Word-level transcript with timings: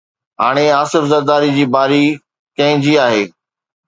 هاڻي 0.43 0.65
آصف 0.81 1.03
زرداريءَ 1.11 1.53
جي 1.57 1.65
باري 1.75 2.03
ڪنهن 2.61 2.81
جي 2.87 2.97
آهي؟ 3.05 3.21